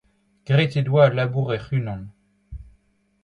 [0.49, 2.01] Graet he doa al labour hec'h-unan.